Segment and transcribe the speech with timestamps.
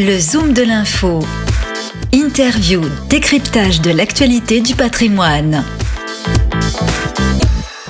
[0.00, 1.24] Le Zoom de l'info.
[2.12, 5.64] Interview, décryptage de l'actualité du patrimoine.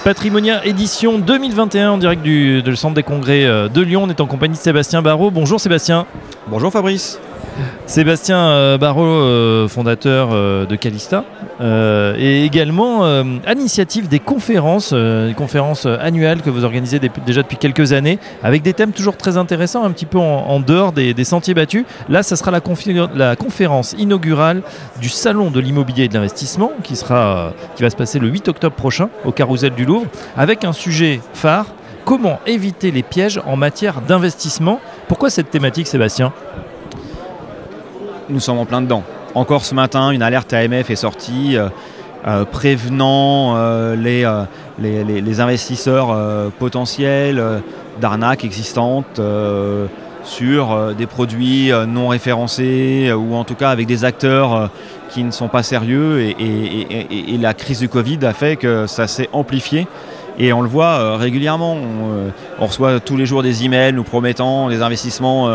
[0.05, 4.05] Patrimonia édition 2021 en direct du, Centre des Congrès euh, de Lyon.
[4.05, 5.31] On est en compagnie de Sébastien Barrault.
[5.31, 6.07] Bonjour Sébastien.
[6.47, 7.21] Bonjour Fabrice.
[7.85, 11.27] Sébastien euh, Barrault, euh, fondateur de Calista,
[11.61, 16.99] euh, et également euh, à l'initiative des conférences, euh, des conférences annuelles que vous organisez
[16.99, 20.61] dé- déjà depuis quelques années, avec des thèmes toujours très intéressants, un petit peu en,
[20.61, 21.85] dehors des, sentiers battus.
[22.09, 22.61] Là, ça sera la,
[23.37, 24.63] conférence inaugurale
[25.01, 28.77] du Salon de l'immobilier et de l'investissement, qui, qui va se passer le 8 octobre
[28.77, 31.67] prochain au Carousel du Louvre, avec un sujet phare,
[32.05, 34.81] comment éviter les pièges en matière d'investissement.
[35.09, 36.33] Pourquoi cette thématique, Sébastien?
[38.29, 39.03] Nous sommes en plein dedans.
[39.39, 41.69] Encore ce matin, une alerte AMF est sortie euh,
[42.27, 46.09] euh, prévenant euh, les, investisseurs
[46.59, 47.41] potentiels
[48.01, 49.21] d'arnaques existantes
[50.25, 54.71] sur des produits non référencés ou en tout cas avec des acteurs
[55.09, 59.29] qui ne sont pas sérieux et, la crise du Covid a fait que ça s'est
[59.33, 59.87] amplifié.
[60.41, 61.77] Et on le voit régulièrement.
[62.61, 65.49] On, reçoit tous les jours des emails nous promettant des investissements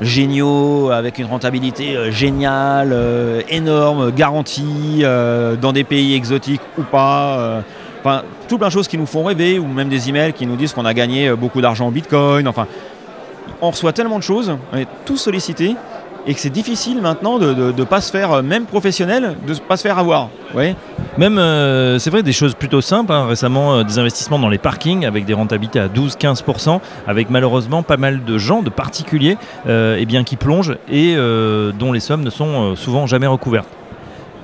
[0.00, 6.82] géniaux, avec une rentabilité euh, géniale, euh, énorme, garantie, euh, dans des pays exotiques ou
[6.82, 7.62] pas.
[8.00, 10.56] Enfin, tout plein de choses qui nous font rêver, ou même des emails qui nous
[10.56, 12.46] disent qu'on a gagné beaucoup d'argent en bitcoin.
[12.46, 12.66] Enfin,
[13.60, 15.74] on reçoit tellement de choses, on est tous sollicités,
[16.26, 19.58] et que c'est difficile maintenant de ne pas se faire, euh, même professionnel, de ne
[19.58, 20.28] pas se faire avoir.
[20.52, 20.76] Voyez
[21.16, 23.12] Même, euh, c'est vrai, des choses plutôt simples.
[23.12, 23.26] hein.
[23.26, 27.96] Récemment, euh, des investissements dans les parkings avec des rentabilités à 12-15%, avec malheureusement pas
[27.96, 29.36] mal de gens, de particuliers,
[29.68, 31.16] euh, eh bien, qui plongent et
[31.78, 33.68] dont les sommes ne sont souvent jamais recouvertes.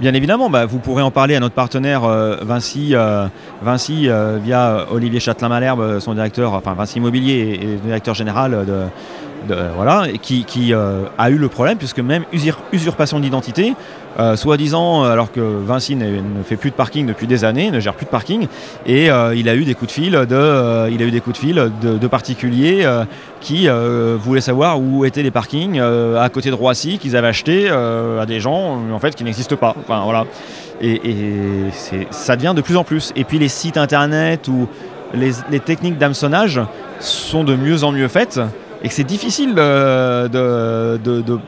[0.01, 3.27] Bien évidemment, bah, vous pourrez en parler à notre partenaire euh, Vinci, euh,
[3.63, 8.81] Vinci euh, via Olivier Châtelain-Malherbe, son directeur, enfin Vinci Immobilier et, et directeur général de,
[9.49, 13.75] de- voilà, qui, euh, a eu le problème puisque même usur- usurpation d'identité,
[14.19, 17.81] euh, soi-disant, euh, alors que Vinci ne fait plus de parking depuis des années, ne
[17.81, 18.47] gère plus de parking,
[18.87, 23.05] et euh, il a eu des coups de fil de, euh, particuliers euh,
[23.41, 27.27] qui euh, voulaient savoir où étaient les parkings euh, à côté de Roissy qu'ils avaient
[27.29, 29.75] achetés euh, à des gens euh, en fait qui n'existent pas.
[30.81, 31.01] Et,
[32.11, 33.13] ça devient de plus en plus.
[33.17, 34.69] Et puis les sites internet ou
[35.15, 36.61] les, les techniques d'hameçonnage
[37.01, 38.41] sont de mieux en mieux faites
[38.85, 41.41] et que c'est difficile de, de-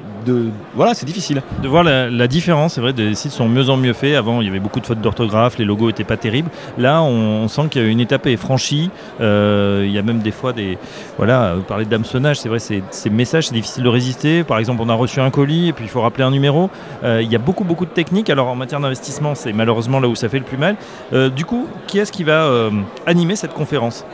[0.74, 1.42] voilà c'est difficile.
[1.62, 4.16] De voir la, différence, c'est vrai, des sites sont mieux en mieux faits.
[4.16, 6.50] Avant, il y avait beaucoup de fautes d'orthographe, les logos n'étaient pas terribles.
[6.78, 8.90] Là, on, sent qu'une étape est franchie.
[9.20, 10.78] Euh, il y a même des fois des.
[11.16, 14.42] Voilà, vous parlez d'hameçonnage, c'est vrai, ces messages, c'est difficile de résister.
[14.42, 16.70] Par exemple, on a reçu un colis et puis il faut rappeler un numéro.
[17.04, 18.30] Euh, il y a beaucoup, beaucoup de techniques.
[18.30, 20.76] Alors, en matière d'investissement, c'est malheureusement là où ça fait le plus mal.
[21.12, 22.70] Euh, du coup, qui est-ce qui va euh,
[23.06, 24.04] animer cette conférence?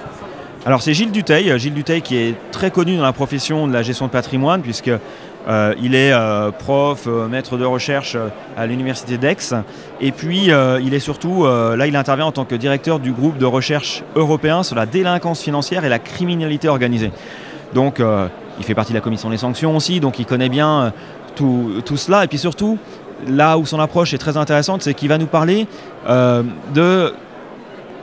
[0.65, 3.83] Alors c'est Gilles Duteil, Gilles Duteil qui est très connu dans la profession de la
[3.83, 4.93] gestion de patrimoine puisque
[5.49, 9.57] euh, il est euh, prof, euh, maître de recherche euh, à l'université d'Aix
[10.01, 13.11] et puis euh, il est surtout, euh, là il intervient en tant que directeur du
[13.11, 17.11] groupe de recherche européen sur la délinquance financière et la criminalité organisée.
[17.75, 18.29] Donc euh,
[18.61, 20.91] il fait partie de la commission des sanctions aussi, donc il connaît bien euh,
[21.35, 22.79] tout, tout cela et puis surtout
[23.27, 25.67] là où son approche est très intéressante, c'est qu'il va nous parler
[26.09, 27.13] euh, de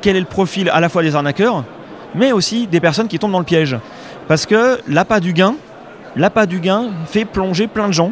[0.02, 1.64] quel est le profil à la fois des arnaqueurs
[2.16, 3.78] mais aussi des personnes qui tombent dans le piège.
[4.28, 5.56] Parce que l'appât du gain,
[6.16, 8.12] l'appât du gain fait plonger plein de gens,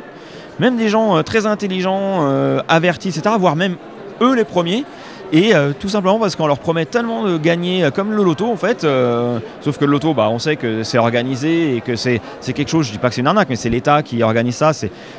[0.60, 3.76] même des gens euh, très intelligents, euh, avertis, etc., voire même
[4.22, 4.84] eux les premiers.
[5.34, 8.56] Et euh, tout simplement parce qu'on leur promet tellement de gagner, comme le loto en
[8.56, 8.88] fait,
[9.62, 12.88] sauf que le loto, bah, on sait que c'est organisé et que c'est quelque chose,
[12.88, 14.72] je dis pas que c'est une arnaque, mais c'est l'État qui organise ça.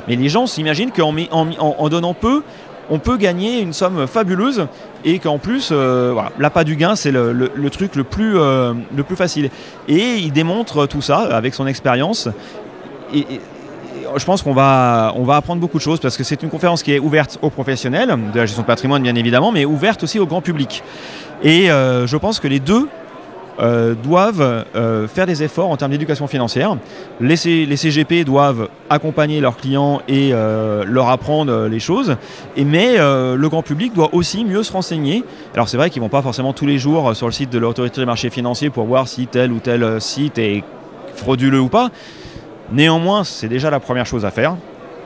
[0.07, 2.41] Mais les gens s'imaginent qu'en en donnant peu,
[2.89, 4.67] on peut gagner une somme fabuleuse
[5.05, 9.15] et qu'en plus, euh, l'appât du gain, c'est le, truc le plus, euh, le plus
[9.15, 9.49] facile.
[9.87, 12.29] Et il démontre tout ça avec son expérience.
[13.13, 13.25] Et
[14.15, 16.83] je pense qu'on va, on va apprendre beaucoup de choses parce que c'est une conférence
[16.83, 20.19] qui est ouverte aux professionnels, de la gestion de patrimoine bien évidemment, mais ouverte aussi
[20.19, 20.83] au grand public.
[21.43, 22.87] Et euh, je pense que les deux
[23.61, 26.77] euh, doivent euh, faire des efforts en termes d'éducation financière.
[27.19, 32.15] Les, CGP doivent accompagner leurs clients et euh, leur apprendre les choses.
[32.55, 35.23] Mais le grand public doit aussi mieux se renseigner.
[35.53, 37.59] Alors c'est vrai qu'ils ne vont pas forcément tous les jours sur le site de
[37.59, 40.63] l'autorité des marchés financiers pour voir si tel ou tel site est
[41.15, 41.89] frauduleux ou pas.
[42.71, 44.55] Néanmoins, c'est déjà la première chose à faire,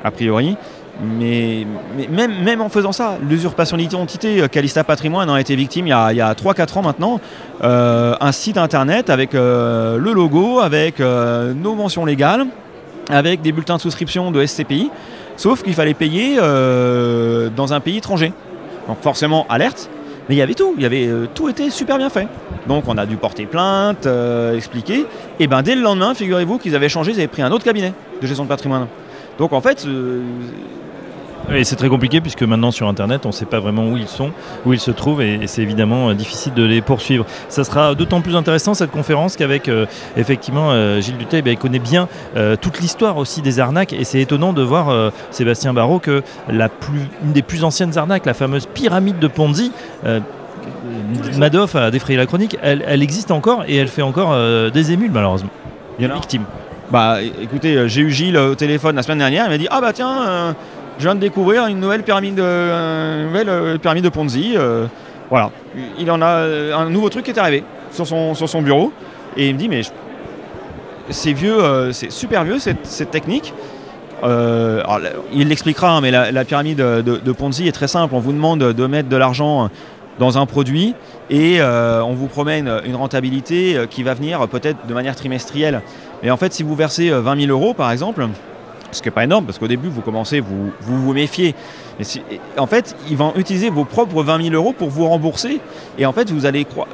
[0.03, 0.57] a priori.
[1.01, 1.65] Mais,
[2.09, 5.93] même, en faisant ça, l'usurpation d'identité, euh, Calista Patrimoine en a été victime il y
[5.93, 7.19] a, il y a 3-4 ans maintenant.
[7.63, 12.45] Euh, un site internet avec euh, le logo, avec nos mentions légales,
[13.09, 14.91] avec des bulletins de souscription de SCPI,
[15.35, 18.31] sauf qu'il fallait payer dans un pays étranger.
[18.87, 19.89] Donc forcément, alerte,
[20.29, 22.27] mais il y avait tout, y avait, tout était super bien fait.
[22.67, 24.07] Donc on a dû porter plainte,
[24.55, 25.05] expliquer,
[25.39, 27.93] et ben dès le lendemain, figurez-vous qu'ils avaient changé, ils avaient pris un autre cabinet
[28.21, 28.87] de gestion de patrimoine.
[29.39, 29.87] Donc en fait,
[31.55, 34.07] Et c'est très compliqué puisque maintenant sur Internet, on ne sait pas vraiment où ils
[34.07, 34.31] sont,
[34.65, 37.25] où ils se trouvent et, et c'est évidemment euh, difficile de les poursuivre.
[37.47, 39.85] Ça sera d'autant plus intéressant cette conférence qu'avec euh,
[40.17, 44.03] effectivement euh, Gilles Duteil, ben, il connaît bien euh, toute l'histoire aussi des arnaques et
[44.03, 48.33] c'est étonnant de voir Sébastien Barrault que la plus, une des plus anciennes arnaques, la
[48.33, 49.71] fameuse pyramide de Ponzi,
[51.37, 54.35] Madoff a défrayé la chronique, elle, elle existe encore et elle fait encore
[54.71, 55.49] des émules malheureusement.
[55.99, 56.15] il y en a.
[56.15, 56.43] Victime.
[56.91, 59.93] Bah écoutez, j'ai eu Gilles au téléphone la semaine dernière, il m'a dit Ah bah
[59.93, 60.55] tiens,
[60.97, 64.53] je viens de découvrir une nouvelle pyramide de, euh, euh, de Ponzi.
[64.55, 64.85] euh,
[65.29, 65.51] voilà,
[65.97, 66.45] il en a
[66.75, 68.91] un nouveau truc qui est arrivé sur son, sur son bureau.
[69.35, 69.81] Et il me dit Mais
[71.09, 73.53] c'est vieux, c'est super vieux cette, technique.
[74.21, 74.99] Alors,
[75.33, 78.13] il l'expliquera, hein, mais la, pyramide de, Ponzi est très simple.
[78.13, 79.69] On vous demande de mettre de l'argent
[80.19, 80.93] dans un produit
[81.31, 85.81] et on vous promet une, une rentabilité qui va venir peut-être de manière trimestrielle.
[86.23, 88.25] Mais en fait, si vous versez euh, 20 000 euros, par exemple,
[88.93, 91.55] ce qui n'est pas énorme, parce qu'au début, vous commencez, vous vous, vous méfiez.
[91.99, 92.05] Mais
[92.57, 95.59] en fait, ils vont utiliser vos propres 20 000 euros pour vous rembourser.
[95.97, 96.87] Et en fait, vous allez croire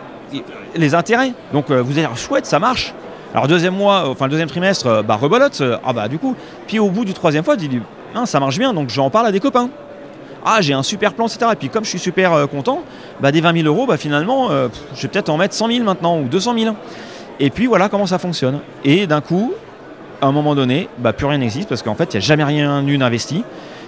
[0.75, 1.34] les intérêts.
[1.54, 2.94] Donc, euh, vous allez dire, chouette, ça marche.
[3.34, 5.62] Alors, deuxième mois, euh, enfin, deuxième trimestre, euh, bah, rebolote.
[5.86, 6.36] Ah, bah, du coup.
[6.68, 7.80] Puis, au bout du troisième fois, tu dis,
[8.16, 9.69] Hein, ça marche bien, donc j'en parle à des copains.
[10.44, 11.51] Ah, j'ai un super plan, etc.
[11.54, 12.81] Et puis, comme je suis super content,
[13.19, 16.18] bah, des 20 000 euros, bah, finalement, je vais peut-être en mettre 100 000 maintenant
[16.19, 16.75] ou 200 000.
[17.40, 18.62] Et puis, voilà comment ça fonctionne.
[18.84, 19.54] Et d'un coup,
[20.21, 22.44] à un moment donné, bah, plus rien n'existe parce qu'en fait, il n'y a jamais
[22.44, 23.44] rien eu d'investi.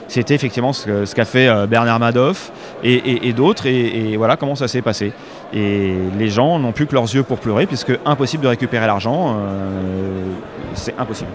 [0.07, 2.51] C'était effectivement ce qu'a fait euh, Bernard Madoff
[2.83, 3.65] et, d'autres.
[3.65, 5.13] Et, et voilà comment ça s'est passé.
[5.53, 9.37] Et les gens n'ont plus que leurs yeux pour pleurer puisque impossible de récupérer l'argent.
[9.39, 10.25] euh,
[10.73, 11.29] c'est impossible.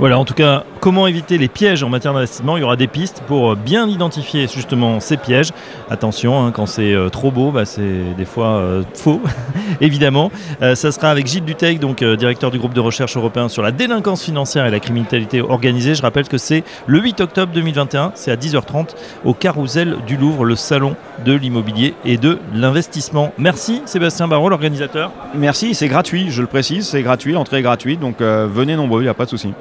[0.00, 2.56] Voilà, en tout cas, comment éviter les pièges en matière d'investissement?
[2.56, 5.50] Il y aura des pistes pour euh, bien identifier justement ces pièges.
[5.88, 9.22] Attention, hein, quand c'est euh, trop beau, bah, c'est des fois euh, faux,
[9.80, 10.32] évidemment.
[10.60, 14.24] Ça sera avec Gilles Duteil, donc directeur du groupe de recherche européen sur la délinquance
[14.24, 15.94] financière et la criminalité organisée.
[15.94, 18.94] Je rappelle que c'est le 8 octobre 2021, c'est à 10h30
[19.24, 23.32] au Carousel du Louvre, le salon de l'immobilier et de l'investissement.
[23.38, 25.12] Merci Sébastien Barrault, l'organisateur.
[25.34, 29.04] Merci, c'est gratuit, je le précise, c'est gratuit, l'entrée est gratuite, donc venez nombreux, il
[29.04, 29.52] n'y a pas de souci.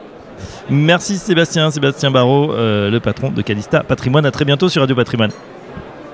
[0.70, 4.26] Merci Sébastien, Sébastien Barrault, euh, le patron de Calista Patrimoine.
[4.26, 5.32] À très bientôt sur Radio Patrimoine.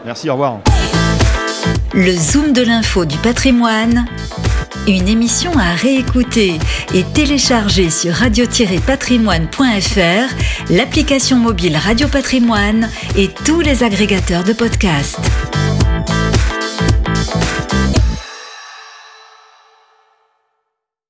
[0.06, 0.60] Merci, au revoir.
[1.94, 4.06] Le Zoom de l'info du patrimoine,
[4.88, 6.60] une émission à réécouter
[6.94, 12.88] et télécharger sur radio-patrimoine.fr, l'application mobile Radio Patrimoine
[13.18, 15.20] et tous les agrégateurs de podcasts.